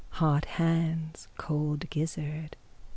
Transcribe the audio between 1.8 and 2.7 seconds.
gizzard.